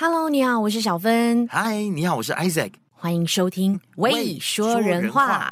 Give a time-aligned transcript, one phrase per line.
[0.00, 1.48] Hello，你好，我是小芬。
[1.50, 2.70] 嗨，你好，我是 Isaac。
[2.94, 5.50] 欢迎收听《未说人话》。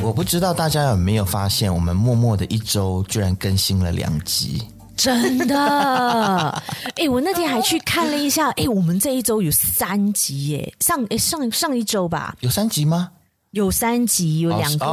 [0.00, 4.62] 我不知道大家有没有发现，我们默默的一周居然更新了两集，
[4.96, 5.56] 真的！
[5.58, 13.10] 哎、欸，我那天还去看了一下，哎、欸，我们这一周有三集耶，上哎上上一周吧，有三集吗？
[13.52, 14.86] 有三集，有两个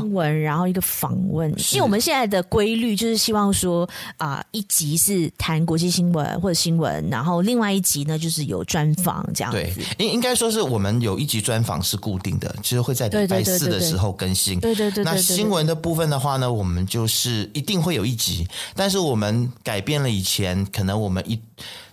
[0.00, 1.50] 新闻，哦、然后一个访问。
[1.72, 9.58] 因为我们现在的规律就是希望说啊、呃，一集是谈国际新闻或者新闻，然后另外一集呢就是有专访这样子。
[9.58, 14.58] 对，应应该说是我们有一集专访是固定的，其实会在礼拜四的时候更新。
[14.58, 15.04] 对对对，对，对，对，对，对，对，对。
[15.04, 21.38] 那新闻的部分的话呢，我们就是一定会有一集，但是我们改变了以前，可能我们一。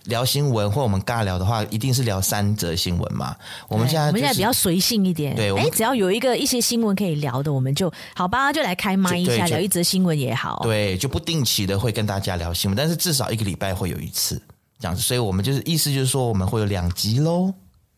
[0.04, 3.36] 聊新闻或我们尬聊的话，一定是聊三则新闻嘛。
[3.68, 10.60] 我们现在、就是、我们现在比较随性一点，对，哎，只要有一个一些新闻可以聊的，我们就好吧，就来开麦一下，聊一则新闻也好。
[10.62, 14.40] 对，就不定期的会跟大家聊新闻，但是至少一个礼拜会有一次
[14.78, 15.02] 这样子。
[15.02, 17.52] 所以我们就是意思就是说，我们会有两集喽，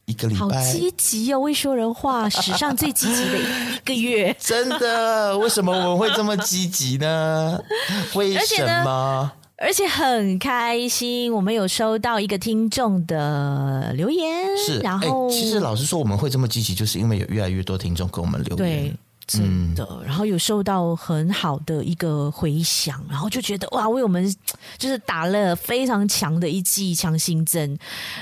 [0.07, 0.41] 一个礼拜。
[0.41, 4.35] 好积极哦，喂说人话，史上最积极的一个月。
[4.41, 5.39] 真的？
[5.39, 7.61] 为什么我们会这么积极呢？
[8.15, 9.31] 为什么？
[9.63, 24.29] 而且很开心，我们有收到一个听众的留言，是，然后、欸、其实老实说，我们会这么积极，就是因为有越来越多听众给我们留言，对，真的、嗯，然后有收到很好的一个回响，然后就觉得哇，为我们
[24.77, 27.79] 就是打了非常强的一剂强心针，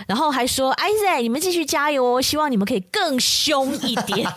[0.06, 4.28] 然后还说，哎塞，你们继续加油哦，希望你们可以更凶一点，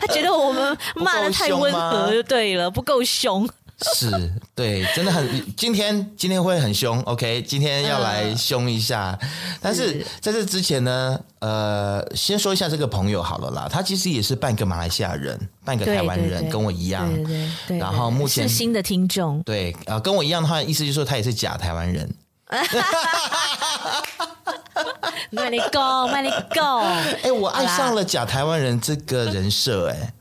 [0.00, 3.46] 他觉得我们骂的太温和就对了，不够凶。
[3.80, 9.16] 是对，真的很今天今天会很凶，OK，今天要来凶一下。
[9.22, 9.28] 嗯、
[9.60, 17.08] 但是在这之前呢，呃，先说一下这个朋友好了啦，他其实也是半个马来西亚人，半个台湾人，对对对，跟我一样。
[17.68, 22.12] 然后目前是新的听众，对啊、呃，跟我一样的话，意思就是说他也是假台湾人。
[25.30, 26.80] 卖你讲，卖你讲。
[27.22, 30.12] 哎，我爱上了假台湾人这个人设，哎。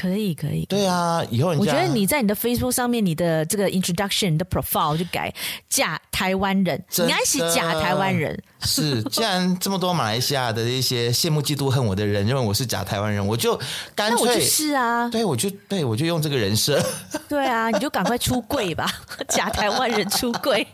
[0.00, 5.30] 可以可以，对啊，以后你我觉得你在你的 Facebook 上面，你的这个 introduction 的 profile 就改
[5.68, 8.42] 假台湾人，你该是假台湾人。
[8.62, 13.58] 是，既然这么多马来西亚的一些羡慕嫉妒恨我的人认为我是假台湾人，我就
[13.94, 16.82] 干脆，那我就是啊，对，我就对我就用这个人设。
[17.28, 18.86] 对啊，你就赶快出柜吧，
[19.28, 20.66] 假台湾人出柜。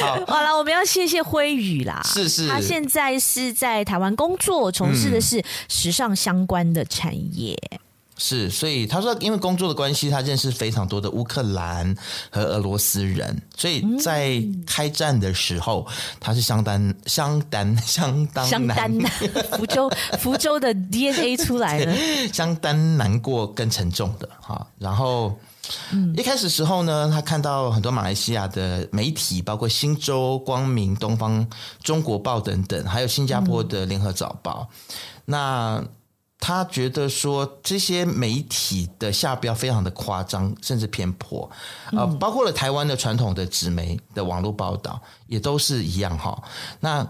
[0.00, 7.56] 好，好了，我们要谢谢辉宇啦，是是，他现在是在台湾工作，从事的是时尚相关的产业。
[8.18, 11.94] 嗯是，所以他说，因为工作的关系，他认识非常多的乌克兰
[12.30, 15.86] 和俄罗斯人，所以在开战的时候，
[16.18, 19.10] 他是相当、相当、相当难，相当
[19.56, 21.96] 福州福州的 DNA 出来了，
[22.34, 24.66] 相当难过跟沉重的哈。
[24.78, 25.38] 然后，
[26.16, 31.46] 一开始时候呢，他看到很多马来西亚的媒体，包括《新洲》、《光明》、《东方
[31.84, 34.68] 中国报》等等，还有新加坡的《联合早报》，
[35.24, 35.80] 那。
[36.40, 41.50] 他觉得说这些媒体的下标非常的夸张，甚至偏颇，
[41.90, 46.40] 呃，包括了台湾的传统的纸媒的网络报道也都是一样哈。
[46.80, 47.06] 那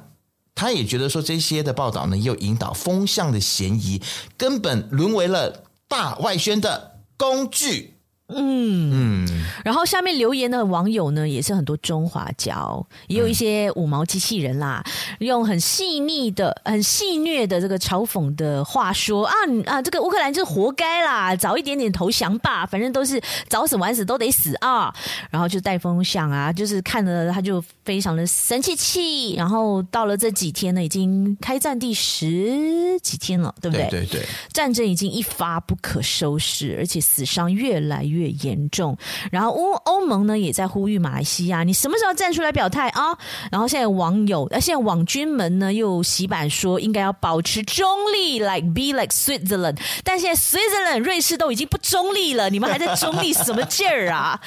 [0.55, 4.03] 他也觉得说这些的报道呢，又引导风向的嫌疑，
[4.37, 7.98] 根本沦为了大外宣的工具。
[8.29, 14.85] 嗯嗯，然后下面留言的网友呢，也是很多中华胶，也有一些五毛机器人啦，
[15.19, 19.33] 嗯、用很细腻的、很戏谑的这个嘲讽的话说啊
[19.65, 23.19] 啊，这个乌克兰就是活该啦，早一点点投降吧，反正都是
[23.49, 24.95] 早死晚死都得死啊。
[25.31, 29.35] 然后就带风向啊，就是看了他就非常的生气气。
[29.37, 33.89] 然后到了这几天呢，已经开战第十几天了，对不对？
[33.89, 38.18] 对对对，战争已经一发不可收拾，而且死伤越来越。
[38.19, 38.97] 越严重，
[39.31, 43.17] 然后欧欧盟呢也在呼吁马来西亚，你什么时候站出来表态啊？
[43.51, 49.79] 然后现在网友，呃，现在网军们呢又洗版说应该要保持中立，like be like Switzerland。
[50.03, 54.41] 但现在 Switzerland 瑞士都已经不中立了，你们还在中立什么劲儿啊？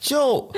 [0.00, 0.50] 就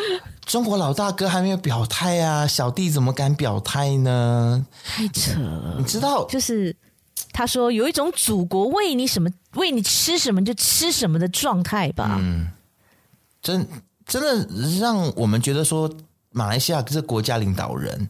[0.44, 4.64] 中国老大哥还没有表态啊，小弟怎么敢表态呢？
[4.84, 6.76] 太扯了，你知道，就是。
[7.34, 12.48] 他说：“有一种祖国喂你什么，喂你吃什么就吃什么的状态吧。”嗯，
[13.42, 13.66] 真
[14.06, 15.90] 真的让我们觉得说，
[16.30, 18.08] 马来西亚这国家领导人，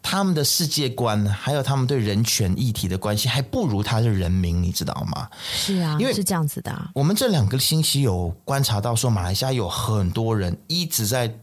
[0.00, 5.28] 他们的世界观，还有他们对人权议题的关系，还不如他的人民，你知道吗？
[5.52, 6.88] 是啊，因为是这样子的啊。
[6.94, 11.34] 我们这两个星期有观察到，说马来西亚有很多人一直在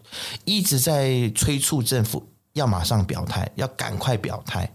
[0.45, 4.71] 一直在催促政府要马上表态，要赶快表态。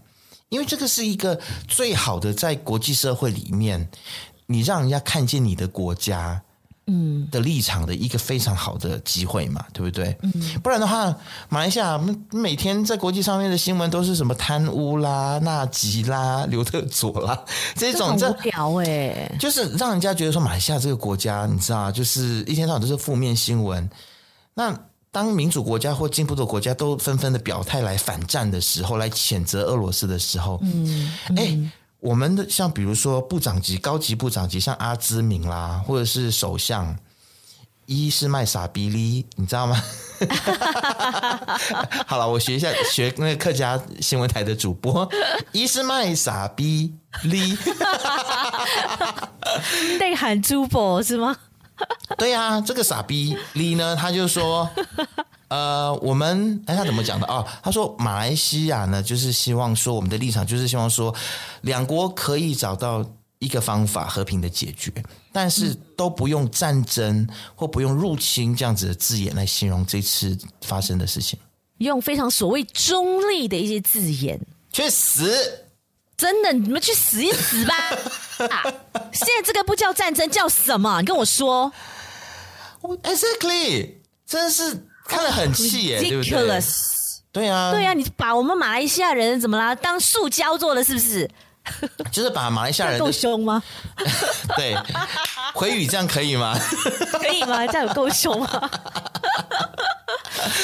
[0.49, 3.89] 因为这个是一个最好的在国际社会里面，
[4.45, 6.41] 你让人家看见你的国家。
[6.87, 10.15] 嗯，的立场的一个非常好的机会嘛，对不对？
[10.21, 10.31] 嗯，
[10.61, 11.11] 不然的话，
[11.49, 11.99] 马来西亚
[12.29, 17.43] 每天在国际上面的新闻都是什么贪污啦、纳吉啦、 刘特佐啦
[17.75, 23.89] 这种，这无聊哎，就是让人家觉得说马来西亚这个国家，你知道，就是一天到晚都是负面新闻。
[24.53, 24.71] 那
[25.15, 31.71] 当民主国家或进步的国家都纷纷的表态来反战的时候，来谴责俄罗斯的时候，嗯，哎、欸。
[32.01, 36.93] 我们的像比如说部长级、高级部长级，像阿兹敏啦，或者是首相
[37.85, 39.81] 伊斯麦傻逼哩，你知道吗？
[42.05, 45.09] 好了，我学一下，学那个客家新闻台的主播
[45.53, 47.57] 伊斯麦沙比利，
[49.97, 51.37] 内涵珠宝是吗？
[52.17, 54.69] 对呀、啊，这个傻逼李呢，他就说。
[55.47, 57.47] 呃，我们哎，他怎么讲的啊、哦？
[57.61, 61.13] 他说马来西亚呢，就是希望说我们的立场就是希望说，
[61.61, 63.05] 两国可以找到
[63.37, 64.91] 一个方法和平的解决，
[65.31, 71.37] 但是都不用战争或不用入侵这样子的字眼来形容这次发生的事情，
[71.77, 74.39] 用非常所谓中立的一些字眼，
[74.71, 75.31] 去死！
[76.17, 77.73] 真的，你们去死一死吧！
[78.49, 78.63] 啊，
[79.13, 80.99] 现在这个不叫战争，叫什么？
[80.99, 81.71] 你跟我说
[82.81, 83.95] ，Exactly，
[84.25, 84.87] 真是。
[85.07, 86.61] 看得很气耶，对不对？
[87.31, 89.75] 对啊，对啊，你把我们马来西亚人怎么啦？
[89.75, 91.29] 当塑胶做的，是不是？
[92.11, 93.61] 就是把马来西亚人够凶吗？
[94.57, 94.75] 对，
[95.53, 96.57] 回语这样可以吗？
[97.21, 97.65] 可以吗？
[97.69, 98.71] 这样有够凶吗？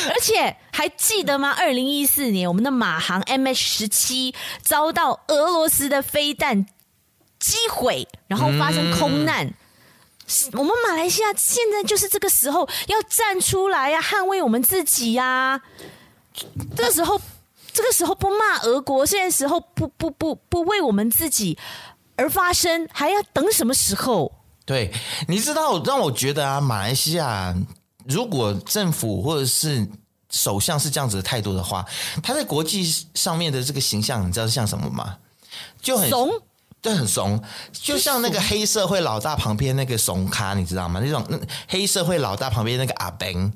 [0.09, 1.51] 而且还记得吗？
[1.51, 4.33] 二零一四年，我们的马航 MH 十七
[4.63, 6.65] 遭到俄罗斯的飞弹
[7.41, 9.45] 击毁，然后发生空难。
[9.45, 9.53] 嗯
[10.53, 15.61] 我们马来西亚现在就是这个时候要站出来呀，捍卫我们自己呀。
[16.73, 17.19] 这个时候，
[17.73, 21.57] 这个时候不骂俄国，现在时候不不不不为我们自己
[22.15, 24.31] 而发声，还要等什么时候？
[24.63, 24.93] 对，
[25.27, 27.53] 你知道让我觉得啊，马来西亚
[28.07, 29.85] 如果政府或者是
[30.29, 31.85] 首相是这样子的态度的话，
[32.23, 32.85] 他在国际
[33.15, 35.17] 上面的这个形象，你知道是像什么吗？
[35.81, 36.31] 就很怂。
[36.81, 37.39] 对，很怂，
[37.71, 40.99] 就像那个黑社会老大旁边那个怂咖，你知道吗？
[41.03, 41.23] 那种
[41.67, 43.51] 黑社会老大旁边那个阿 Ben，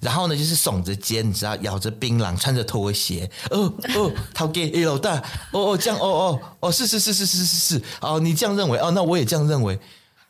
[0.00, 5.16] 然后呢就是耸着肩，你知道，咬着槟榔，穿着拖鞋，哦哦，陶给哎老大，
[5.50, 9.78] 哦哦这样，哦哦哦是是是是是是是，哦你这样认为，哦那我也这样认为，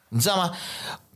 [0.08, 0.50] 你知道吗？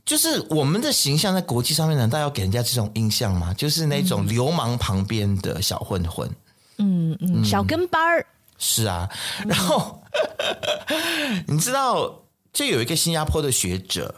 [0.05, 3.53] 就是我们的形象在国际上面，难道要给人家这种印象吗？
[3.53, 6.31] 就是那种流氓旁边的小混混，
[6.77, 8.25] 嗯嗯，小跟班儿。
[8.57, 9.07] 是啊，
[9.45, 9.96] 然后、嗯、
[11.47, 12.23] 你知道，
[12.53, 14.13] 就有一个新加坡的学者，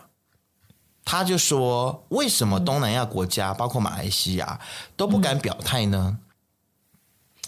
[1.03, 4.59] 他就说，为什么东南亚国家，嗯、包括马来西亚
[4.95, 6.17] 都不敢表态呢？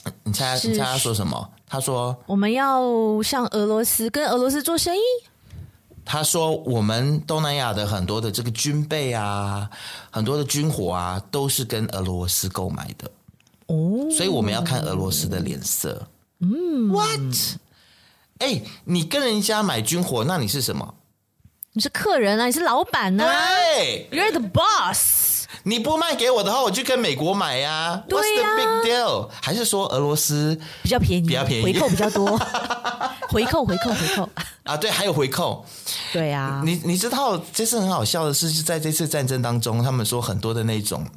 [0.03, 1.49] 嗯、你猜，你猜他说什么？
[1.67, 2.81] 他说，我们要
[3.23, 5.01] 向俄罗斯跟俄罗斯做生意。
[6.03, 9.69] 他说，我们东南亚的很多的这个军备啊，
[10.09, 13.09] 很多的军火啊，都是跟俄罗斯购买的。
[13.67, 16.05] 哦，所以我们要看俄罗斯的脸色。
[16.39, 17.19] 嗯，What？
[18.41, 20.95] 哎、欸，你跟人家买军火，那你是什么？
[21.73, 23.47] 你是客人啊，你是老板呢、啊？
[23.77, 25.45] 对，You're the boss。
[25.63, 28.03] 你不卖给我的话，我就跟美国买呀、啊。
[28.09, 28.57] 对呀、啊。
[28.57, 29.29] What's the big deal？
[29.41, 32.35] 还是说俄罗斯比较便宜，比较便宜，回扣比较多，
[33.29, 34.27] 回扣回扣回扣
[34.63, 34.75] 啊！
[34.75, 35.63] 对，还有回扣。
[36.11, 36.61] 对呀、啊。
[36.65, 41.07] 你你知道这次很好笑的是，在这次战争当中，他们说很多的那种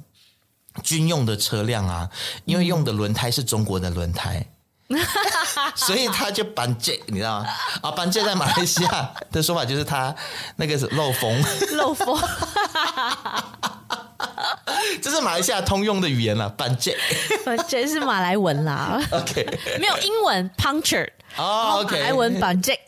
[0.83, 2.11] 军用的车辆啊，
[2.45, 4.47] 因为用的轮胎是中国的轮胎。
[5.75, 7.49] 所以他就板借，你知道吗？
[7.83, 10.15] 啊，板借在马来西亚 的说法就是他
[10.57, 12.21] 那个是漏风，漏风，
[15.03, 16.49] 这是马来西亚通用的语言了。
[16.51, 16.97] 板借，
[17.47, 19.01] 板借是马来文啦。
[19.11, 22.79] OK，没有英文 puncture 哦来文板借。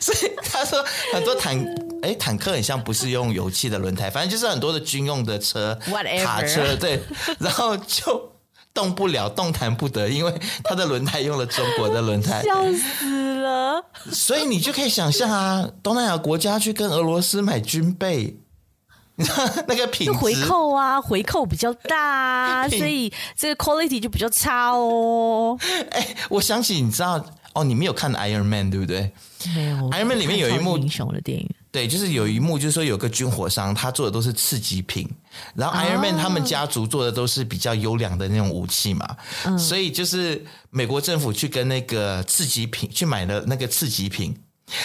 [0.00, 1.58] 所以他说很多坦
[2.02, 6.24] 哎坦克很像不是用油漆的轮胎，反正就是很多的军用的车，Whatever.
[6.24, 7.02] 卡车对，
[7.40, 8.33] 然后就。
[8.74, 13.82] 动不了，动弹不得，因为它的轮胎用了中国的轮胎， 笑死了。
[14.10, 18.36] 所以你就可以想象啊，东南亚国家去跟俄罗斯买军备，
[19.16, 21.96] 那个品质回扣啊，回扣比较大，
[22.66, 25.56] 啊，所以这个 quality 就比较差哦。
[25.92, 29.12] 哎、欸，我想起你知道哦，你没有看 Iron Man 对不对？
[29.54, 31.48] 没有，Iron Man 里面有一幕英雄的电影。
[31.74, 35.10] 对，就是有一幕，就是说有个军火商，他做的都是次级品，
[35.56, 44.32] 然后 Iron Man 他们家族做的都是比较优良的那种武器嘛，哦、所以就是美国政府去跟那个次级品去买了那个次级品，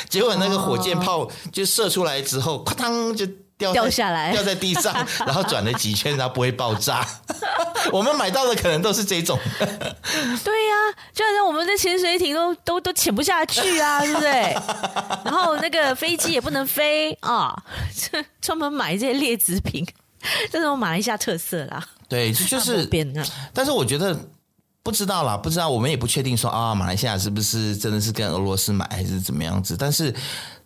[0.09, 3.23] 结果那个火箭炮就射出来之后，哐当就
[3.59, 4.95] 掉掉下来，掉在地上，
[5.27, 7.05] 然后转了几圈，然后不会爆炸。
[7.91, 9.37] 我们买到的可能都是这种。
[9.59, 14.31] 对呀、啊，就好像我们的潜水艇都都都潜不下去啊，对不对？
[15.25, 17.53] 然后那个飞机也不能飞啊，
[18.41, 19.85] 专门买这些劣质品，
[20.49, 21.85] 这是我们马来西亚特色啦。
[22.07, 22.89] 对，这就是。
[23.53, 24.17] 但是我觉得
[24.81, 29.75] 不知道啦，不知道，我们也不确定说啊，马来西亚是不是真的是跟俄罗斯买，还是怎么样子？
[29.77, 30.15] 但是。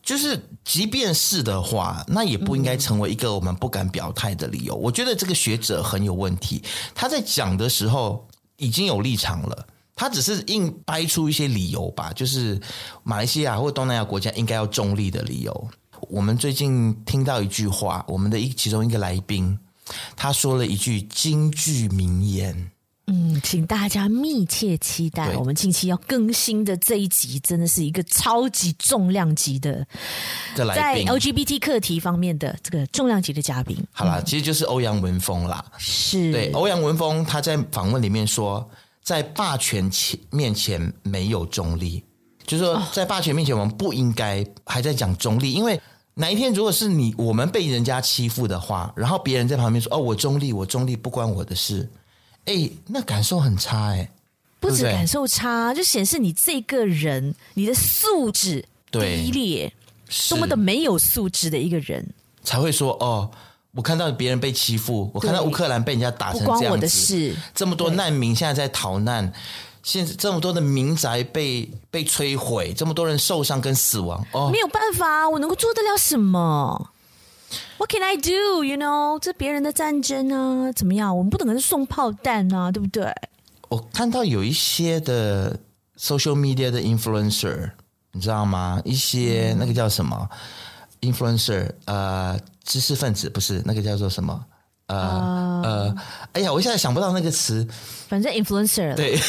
[0.04, 4.76] 就是，即便是的话，那也不应该成为一个我们不敢表态的理由。
[4.76, 6.62] 我觉得这个学者很有问题，
[6.94, 12.60] 他在讲的时候已经有立场了，他只是硬掰出一些理由吧，就是
[13.04, 15.70] 马来西亚或东南亚国家应该要中立的理由。
[16.10, 19.58] 我们最近听到一句话，我们的一其中一个来宾
[20.18, 22.72] 他说了一句金句名言。
[23.08, 29.86] 嗯，请大家密切期待我们近期要更新的这一集，真的是一个超级重量级的，
[30.56, 33.78] 在 LGBT 课题方面的这个重量级的嘉宾。
[33.92, 35.64] 好啦，其实就是欧阳文峰啦。
[35.78, 38.66] 是对欧阳文峰，他在访问里面说，
[39.04, 42.02] 在霸权前面前没有中立，
[42.48, 45.78] 就是说在霸权面前，我们不应该还在讲中立，因为
[46.14, 51.86] 哪一天如果是你我们被人家欺负的话，然后别人在旁边说：“哦，我中立，我中立，不关我的事。”
[52.46, 54.10] 哎、欸，那感受很差哎、欸，
[54.60, 59.74] 不止感受差，对对就显示你这个人你的素质低劣，
[60.30, 62.06] 多么的没有素质的一个人。
[62.44, 63.32] 才会说哦，
[63.72, 69.32] 我看到别人被欺负，我看到乌克兰被人家打成这样子，关我的事，这么多难民现在在逃难，
[69.82, 76.92] 现在这么多的民宅被被摧毁，这么多人受伤跟死亡，哦，没有办法，我能够做得了什么
[77.78, 78.64] ？What can I do?
[78.64, 81.18] You know，这别人的战争啊，怎么样？
[81.18, 83.14] 我们不能送炮弹啊，对不对？
[83.70, 85.58] 我看到有一些的
[85.98, 87.72] social media 的 influencer，
[88.12, 88.80] 你知道吗？
[88.86, 90.30] 一些那个叫什么、
[91.02, 94.46] 嗯、influencer，呃，知识分子不是那个叫做什么？
[94.88, 95.96] 呃、uh, 呃，
[96.34, 97.68] 哎呀，我现在想不到那个词。
[98.08, 99.18] 反正 influencer 对。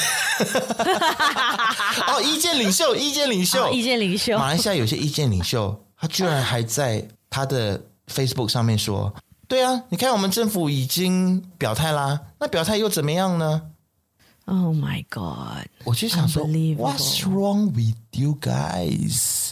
[2.08, 4.36] 哦，意见领袖，意见领袖，意见领袖。
[4.36, 7.80] 马来西亚有些意见领袖，他居然还在他的。
[8.08, 9.14] Facebook 上面说
[9.48, 13.62] ：“对啊，你看我们政府已经表态啦，那表态又怎么样呢
[14.46, 15.66] ？”Oh my God！
[15.84, 19.50] 我就想说，What's wrong with you guys？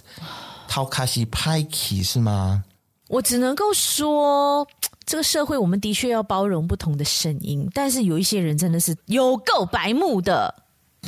[0.69, 2.65] 陶卡西派奇是吗？
[3.09, 4.67] 我只能够说，
[5.05, 10.55] 这个社会我们的确要包容不同的声音，但是有一些人真的是有够白目的。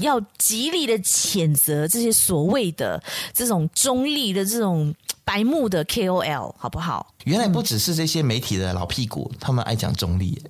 [0.00, 4.92] 要极力的谴责这些所谓的这种中立的这种
[5.24, 7.14] 白目的 KOL，好不好？
[7.24, 10.42] 原来不只是这些媒体的老屁股，他们爱讲中立，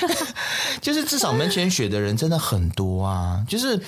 [0.82, 3.44] 就是至少门前雪的人真的很多啊。
[3.48, 3.80] 就是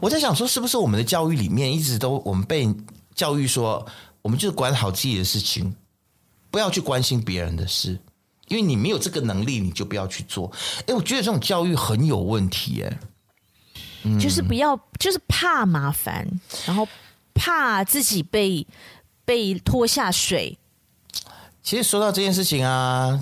[0.00, 2.72] 我在想说，是不是我们的教育里面一直都我们被
[3.14, 3.84] 教育说，
[4.22, 5.74] 我们就是管好自己的事情，
[6.50, 7.98] 不要去关心别人的事，
[8.46, 10.50] 因为你没有这个能力，你就不要去做。
[10.86, 12.98] 哎，我觉得这种教育很有问题，哎。
[14.20, 16.26] 就是不要，就是怕麻烦，
[16.66, 16.86] 然后
[17.34, 18.66] 怕自己被
[19.24, 20.58] 被拖下水。
[21.62, 23.18] 其实说到这件事情啊，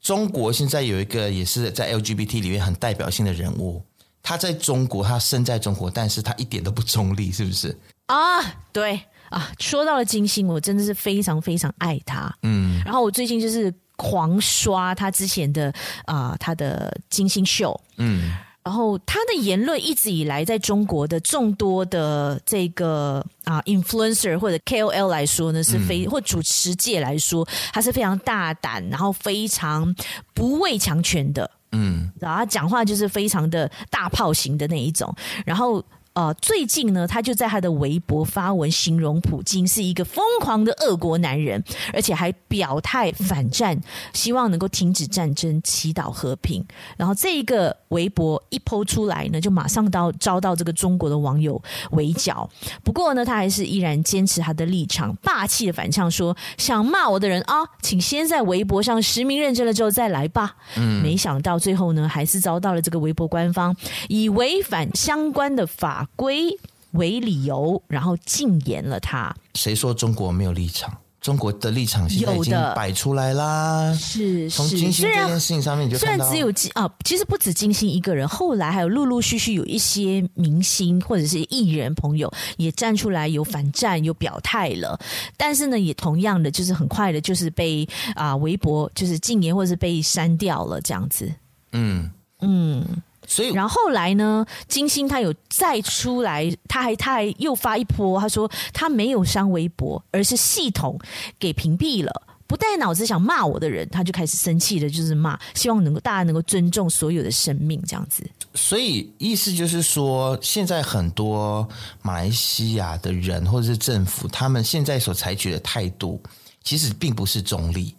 [0.00, 3.82] 中国现在有一个也是在 LGBT 里面很代表性的人物，
[4.22, 7.76] 他在中国，他生在中国，但是他一点都不中立，是不是？
[8.06, 8.40] 啊，
[8.72, 9.00] 对
[9.30, 12.32] 啊，说到了金星，我真的是非常非常爱他。
[12.42, 15.72] 嗯，然后我最近就是狂刷他之前的
[16.04, 17.78] 啊，他的金星秀。
[17.96, 18.32] 嗯。
[18.64, 29.94] 然后他的言论一直以来，在中国的众多的这个啊 influencer 或者 KOL 来说呢，是非、嗯、或主持界来说，他是非常大胆，然后非常
[30.32, 35.14] 不畏强权的，嗯，然后他讲话就是非常的大炮型的那一种，
[35.44, 35.84] 然后。
[36.14, 41.62] 呃，最近呢，他就在他的微博发文，形容普京是一个疯狂的俄国男人，
[41.94, 43.80] 而且还表态反战，
[44.12, 46.62] 希望能够停止战争，祈祷和平。
[46.98, 51.60] 然后这一个微博一 po 出来呢，就马上到遭到这个中国的网友
[51.92, 52.48] 围剿。
[52.84, 63.74] 不过呢，他还是依然坚持他的立场，霸气的反呛说：“想骂我的人啊，请先在微博上实名认证了之后再来吧。”嗯，没想到最后呢，还是遭到了这个微博官方
[64.08, 66.01] 以违反相关的法。
[66.02, 66.58] 法规
[66.92, 69.34] 为理由，然后禁言了他。
[69.54, 70.96] 谁说中国没有立场？
[71.20, 73.94] 中国的立场现在已经摆出来啦。
[73.94, 84.98] 是，从金星这件事情上面就虽然只有金啊，其实不止金星一个人，后来还有陆陆续续有一些明星或者是艺人朋友也站出来有反战有表态了。
[85.36, 91.32] 但是呢，也同样的就是很快的，就是被啊微博就是禁言或者是被删掉了这样子。
[91.70, 92.84] 嗯嗯。
[93.26, 94.44] 所以，然后后来呢？
[94.68, 100.98] 金星他有再出来，他还他还又发一波，他说他没有删微博，而是系统
[101.38, 102.10] 给屏蔽了。
[102.46, 108.22] 不带脑子想骂我的人，他就开始生气的，就是骂，希望能够大家能够尊重所有的生命，这样子。
[108.54, 111.66] 所以意思就是说，现在很多
[112.02, 116.20] 马来西亚的人或者是政府，他们现在所采取的态度，
[116.62, 117.94] 其实并不是中立。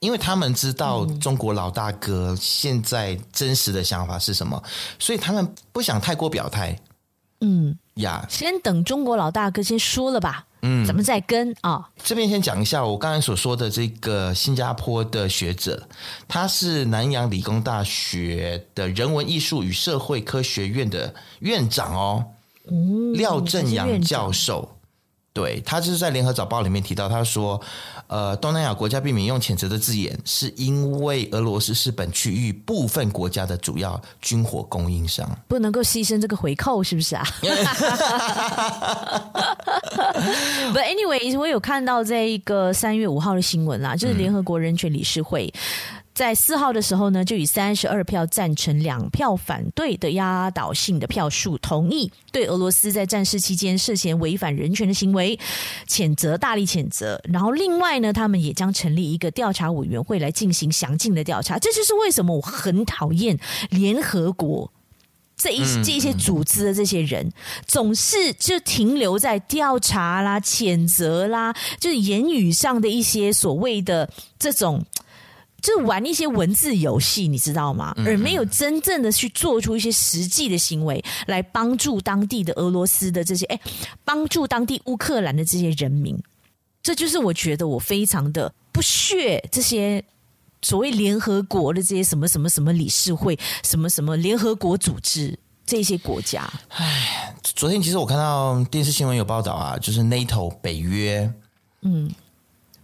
[0.00, 4.62] 因为他们知道中国老大哥现在真实的想法是什么，
[4.98, 6.78] 所以他们不想太过表态。
[7.40, 10.46] 嗯呀，先等中国老大哥先说了吧。
[10.62, 11.72] 嗯，咱们再跟啊。
[11.72, 15.86] 哦、这边先讲一下我刚才所说的这个新加坡的学者，
[16.26, 22.24] 他是南洋理工大学的人文艺术与社会科学院的院长哦，
[22.70, 24.75] 嗯、廖正阳教授。
[25.36, 27.60] 对，他就是在联合早报里面提到，他说，
[28.06, 37.22] 呃，东南亚国家避免用谴责的字眼，是因为俄罗斯是本区域部分国家的主要军火供应商，不能够牺牲这个回扣，是不是啊？
[40.72, 45.52] But anyway，我有看到这一个三月五号的新闻啦，就是联合国人权理事会。
[45.54, 45.60] 嗯
[46.16, 55.38] 在四号的时候呢，就以三十二票赞成、两票反对的压倒性的票数，同意对俄罗斯在战事期间涉嫌违反人权的行为
[55.86, 57.20] 谴责，大力谴责。
[57.24, 61.58] 然后另外呢，他们也将成立一个调查委员会来进行详尽的调查。
[61.58, 64.72] 这就是为什么我很讨厌联合国
[65.36, 67.30] 这一这一些组织的这些人，
[67.66, 74.08] 总是就停留在调查啦、谴责啦，就是言语上的一些所谓的
[74.38, 74.82] 这种。
[75.66, 77.92] 就玩一些文字游戏，你知道吗？
[78.06, 83.58] 而没有真正的去做出一些实际的行为来帮助当地的俄罗斯的这些，哎，
[84.04, 86.16] 帮助当地乌克兰的这些人民。
[86.84, 90.04] 这就是我觉得我非常的不屑这些
[90.62, 96.48] 所谓联合国的这些什么什么什么理事会、什么什么联合国组织这些国家。
[96.68, 101.28] 唉，昨天其实我看到电视新闻有报道啊，就是 NATO 北约，
[101.82, 102.08] 嗯。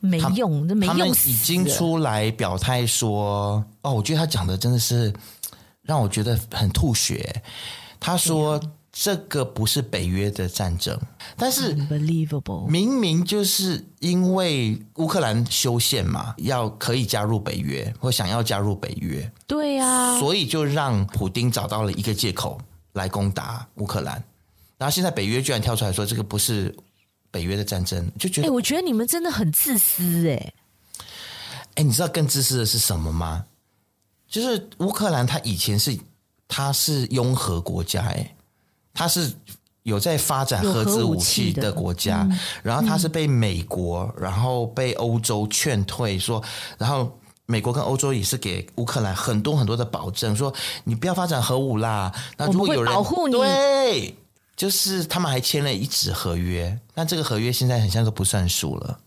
[0.05, 0.95] 没用，这没用。
[0.95, 5.13] 他们已经出来表态说，哦，我觉得他讲的真的是
[5.81, 7.41] 让我觉得很吐血。
[8.01, 10.99] 他说这个不是北约的战争，
[11.37, 11.73] 但是
[12.69, 22.61] 明明就是因为乌克兰修宪嘛，要可以加入北约或想要加入北约，对呀，所以就让普丁找到了一个借口
[22.95, 24.23] 来攻打乌克兰。
[24.79, 26.75] 然后现在北约居然跳出来说这个不是。
[27.33, 30.53] 北约的战争就觉得，哎、欸，我觉得你们真的很自私，哎，
[31.77, 33.47] 哎，你知道更自私的是什么吗？
[34.29, 35.99] 就是乌克兰，它以前是
[36.47, 38.35] 它是拥核国家，哎，
[38.93, 39.33] 它是
[39.83, 46.43] 有在发展核子武器的国家，嗯、然后它是被美国，然后被欧洲劝退，说，
[46.79, 50.53] 然后美国跟欧洲也是给乌克兰很多很多的保证，说
[50.85, 54.15] 你不要发展核武啦，那如果有人保护你，对。
[54.57, 58.99] 就是他们还签了一纸合约，那这个合约现在很像都不算数了。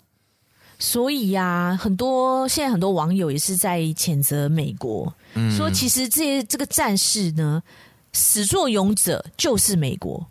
[0.78, 7.64] 所以呀、啊，很多现在很多网友也是在谴责美国，嗯、说其实这些这个战事呢，
[8.12, 10.28] 始作俑者就是美国。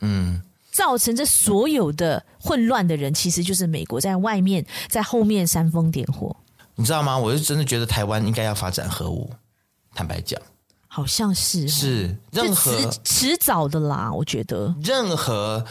[0.00, 6.36] 嗯，造成这所有的混乱的人，其实就是美国在外面在后面煽风点火。
[6.74, 7.16] 你知道吗？
[7.16, 9.30] 我是真的觉得台湾应该要发展核武。
[9.94, 10.40] 坦白讲。
[10.92, 12.72] 好像是是任何
[13.04, 15.64] 迟早的啦，我觉得任何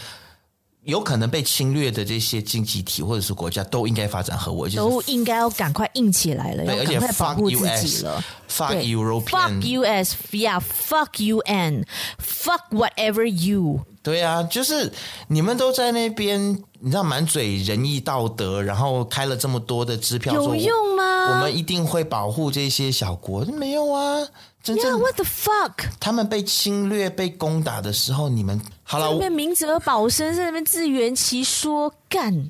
[0.83, 8.23] 有可能被侵略的这些经济体或者是国家都应该发展核武，都应该要赶快硬起来了，对，要赶快保护自己了。
[8.49, 13.81] Fuck European，Fuck US，Yeah，Fuck UN，Fuck whatever you。
[14.01, 14.89] 对啊，就是
[15.27, 21.33] 你们都在那边，你知道满嘴仁义道德，然后开了这么多的支票，有用吗？
[21.33, 24.25] 我们一定会保护这些小国，没有啊。
[24.61, 25.89] 真正 yeah, what the fuck？
[25.99, 32.49] 他们被侵略、被攻打的时候，你们好了，那边明哲保身，在那边自圆其说，干。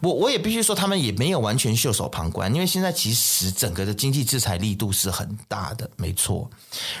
[0.00, 6.48] 我我也必须说，他们也没有完全袖手旁观，因为现在其实整个的经济制裁力度是很大的，没错。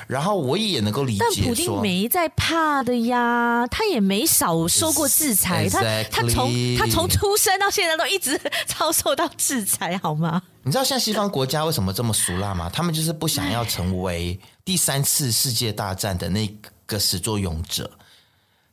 [0.06, 6.08] 然后我也能够理解，但普京没在怕的呀，他也没少受过制裁，Exactly.
[6.10, 8.38] 他他从他从出生到现在都一直
[8.78, 10.42] 遭受到制裁，好吗？
[10.68, 12.68] 你知道现在西方国家为什么这么俗辣吗？
[12.70, 16.46] 他们就是不想要成为第三次世界大战的那
[16.84, 17.90] 个始作俑者。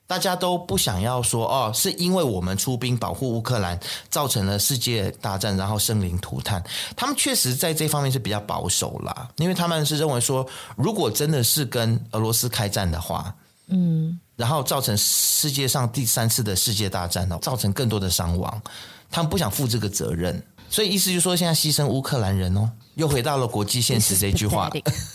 [0.06, 3.80] 大家都不想要说哦，是因为我们出兵保护乌克兰，
[4.10, 6.62] 造成了世界大战，然后生灵涂炭。
[6.98, 13.34] 他们确实在这方面是比较保守啦，因为他们是认为说，如果真的是跟俄罗斯开战的话，
[13.68, 18.62] 嗯，然后造成世界上第三次的世界大战哦，造成更多的伤亡，
[19.10, 20.44] 他们不想负这个责任，
[20.76, 24.70] 所以意思就是说，现在牺牲乌克兰人哦，又回到了国际现实这句话。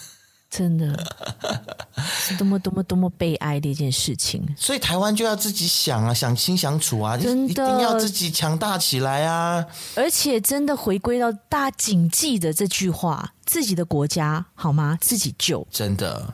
[0.50, 1.06] 真的
[2.18, 4.42] 是多么多么多么悲哀的一件事情。
[4.56, 9.64] 所以台湾就要自己想啊，想清想楚啊，真的一定要自己强大起来啊！
[9.94, 14.96] 而且真的回归到大家谨记的这句话：自己的国家好吗？
[15.02, 15.64] 自己救。
[15.70, 16.32] 真的。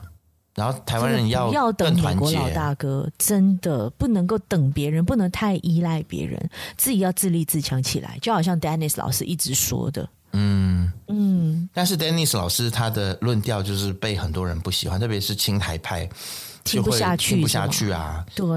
[0.57, 8.17] 然后台湾人要不要等美国结老大哥，真的不能够等别人，不能太依赖别人，自己要自立自强起来。
[8.23, 10.09] 就好像 Dennis 老师一直说的。
[10.33, 16.09] 嗯嗯，但是 Dennis 老师他的论调就是被很多人不喜欢，特别是青台派
[16.63, 18.25] 听不下去，听不下去啊。
[18.33, 18.47] 对，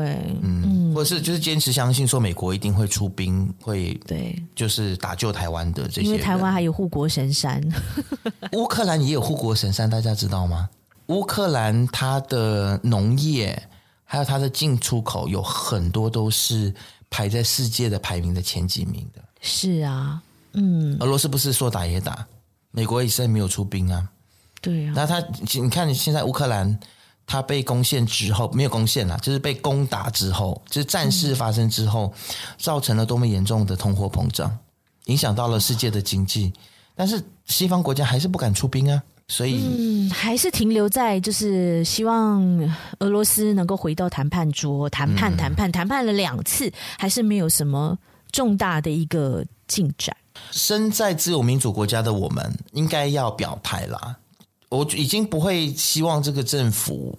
[0.40, 6.06] 嗯，嗯或者是就是坚持相信说美国一定会出兵，会对，就是打救台湾的这些。
[6.06, 7.62] 因为台湾还有护国神山，
[8.52, 10.66] 乌克兰也有护国神山，大家知道吗？
[11.10, 13.60] 乌克兰它的农业
[14.04, 16.72] 还有它的进出口有很多都是
[17.10, 19.20] 排在世界的排名的前几名的。
[19.40, 20.22] 是啊。
[20.52, 22.26] 嗯，俄罗斯不是说打也打，
[22.70, 24.08] 美国也是没有出兵啊。
[24.60, 26.78] 对啊，那他你看，现在乌克兰
[27.26, 34.56] 他被攻陷之后，没有攻陷啦，就是被攻打之后，就是战事发生之后，嗯、造成了多么严重的通货膨胀，
[35.06, 36.52] 影响到了世界的经济。
[36.94, 42.42] 但是西方国家还是不敢出兵啊，所以嗯，还是停留在就是希望
[42.98, 47.96] 俄罗斯能够回到谈判桌，谈判谈判谈判了两次，还是没有什么
[48.32, 50.16] 重大的一个进展。
[50.50, 54.16] 身在自由民主国家的我们，应该要表态啦。
[54.68, 57.16] 我已经不会希望这个政府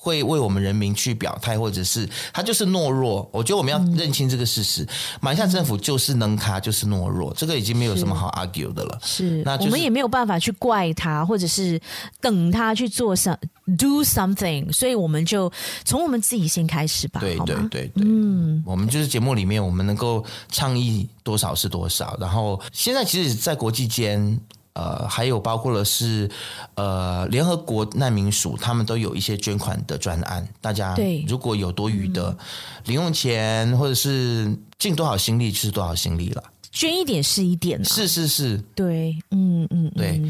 [0.00, 3.28] 会为我们人民去表态，或者是他就是懦弱。
[3.32, 4.86] 我觉得我们要认清这个事实，
[5.20, 8.98] 马来西亚政府就是能卡，就是懦弱，这个已经没有什么好 argue 的了。
[9.02, 11.78] 是，那、就是、我们也没有办法去怪他，或者是
[12.20, 13.36] 等他去做 some
[13.76, 14.72] do something。
[14.72, 15.52] 所以我们就
[15.84, 17.20] 从我们自己先开始吧。
[17.20, 22.16] 对对对对，嗯，我们就是节目里面，我们能够倡议多少是多少。
[22.20, 24.40] 然后现在其实，在国际间。
[24.78, 26.30] 呃，还有包括了是，
[26.76, 30.46] 呃，联合国难民署，他们都有一些捐款的专案。
[30.60, 32.36] 大家如果有多余的
[32.84, 36.44] 零用钱，或者是尽多少心力，就是多少心力了。
[36.70, 40.22] 捐一点是一点，是是是，对，嗯嗯，对。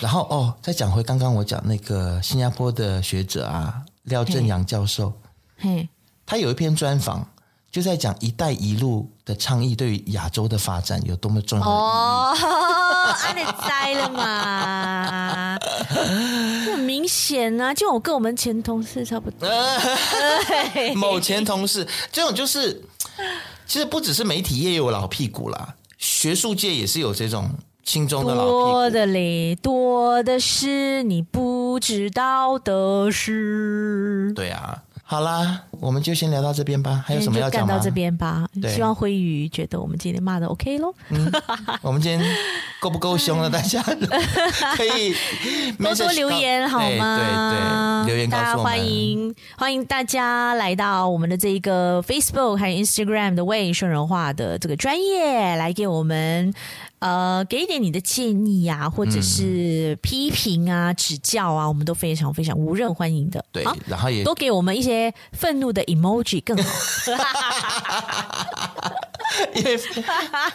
[0.00, 5.12] 然后哦，再讲回刚刚我讲那个新加坡的学者啊，廖振阳教授，
[5.56, 5.88] 嘿，
[6.26, 7.24] 他有一篇专访。
[7.70, 12.34] 就在讲“一带一路”的倡议对于亚洲的发展有多么重要哦，
[13.10, 15.58] 按你栽了嘛？
[16.66, 19.48] 很明显啊，就我跟我们前同事差不多。
[20.94, 22.82] 某前同事，这种就是，
[23.66, 27.50] 其实不只是媒体业有老屁股啦，学术界也是有这种
[27.84, 28.72] 心中的老屁股。
[28.72, 34.32] 多的嘞，多的是你不知道的事。
[34.34, 34.82] 对啊。
[35.10, 37.02] 好啦，我们就先聊到这边吧。
[37.06, 37.74] 还有什么要讲吗？
[37.74, 38.46] 到这边吧。
[38.68, 40.94] 希望辉宇觉得我们今天骂的 OK 咯。
[41.08, 41.32] 嗯，
[41.80, 42.36] 我们今天
[42.78, 43.48] 够不够凶了？
[43.48, 43.82] 大家
[44.76, 45.14] 可以
[45.78, 48.04] 多多留言好吗？
[48.06, 48.50] 对对，留言告诉我们。
[48.52, 56.52] 大家欢迎欢迎大家来到我们的这一个 Facebook 还有 Instagram 的为说人话的这个专业来给我们。
[57.00, 63.44] 呃，给一点你的建议呀、啊，或者是批评啊、嗯、指教啊，我们都非常非常无任欢迎的。
[63.52, 66.70] 对，然后也多给我们一些愤怒的 emoji 更好。
[69.54, 69.76] 因为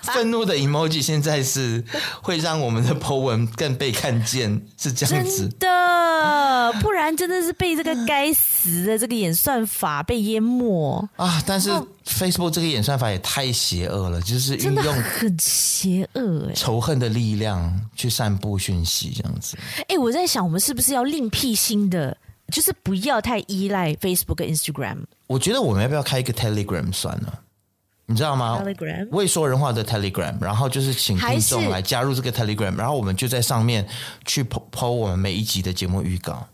[0.01, 1.83] 愤怒的 emoji 现在是
[2.21, 6.73] 会让我们的 po 文更被看见，是这样子的。
[6.81, 11.41] 不然真的是被这个该死的这个演算法被淹没啊！
[11.45, 11.69] 但是
[12.05, 19.57] Facebook 这个演算法也太邪恶了，就是运用很邪恶哎，仇恨的力量去散布讯息，这样子。
[19.79, 22.15] 哎、欸，我在想，我们是不是要另辟新的，
[22.51, 25.03] 就是不要太依赖 Facebook 跟 Instagram？
[25.27, 27.39] 我觉得我们要不要开一个 Telegram 算了？
[28.05, 33.87] 你知道吗？Telegram 为说人话的 Telegram，然后就是请听众来加入这个 Telegram，然后我们就在上面
[34.25, 36.45] 去 po 我们每一集的节目预告。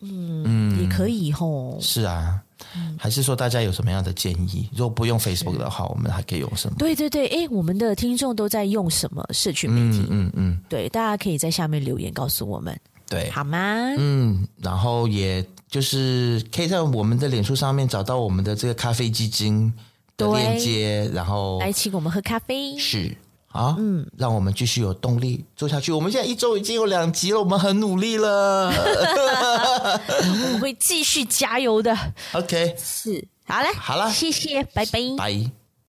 [0.00, 1.78] 嗯嗯，也可以吼。
[1.80, 2.42] 是啊，
[2.74, 4.68] 嗯，还是说大家有什么样的建议？
[4.72, 6.76] 如果不用 Facebook 的话，我们还可以用什么？
[6.78, 10.00] 对对对，哎，我们的听众都在用什么社群媒体？
[10.10, 13.58] 嗯嗯，嗯，对，大家可以在下面留言告诉我们，对，好吗？
[13.96, 19.72] 嗯，然后也就是可以在我们的脸书上面找到我们的这个咖啡基金。
[20.16, 23.16] 的链接，然后来请我们喝咖啡，是。
[23.52, 25.90] 啊，嗯，让我们继续有动力做下去。
[25.90, 31.96] 我们现在一周已经有两集了，我们很努力了， 我们会继续加油的。
[32.32, 35.50] OK，是，好嘞，好了，谢谢，拜拜，拜。